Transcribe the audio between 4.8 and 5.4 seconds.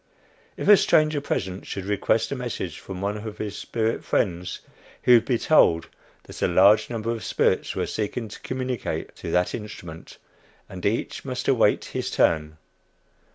he would be